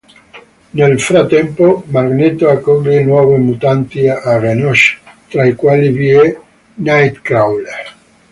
[0.71, 6.37] Nel frattempo, Magneto accoglie nuovi mutanti a Genosha, tra i quali vi è
[6.73, 7.95] Nightcrawler.